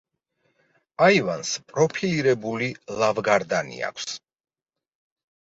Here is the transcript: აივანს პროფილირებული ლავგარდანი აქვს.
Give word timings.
აივანს 1.07 1.51
პროფილირებული 1.73 2.71
ლავგარდანი 3.03 3.85
აქვს. 3.93 4.19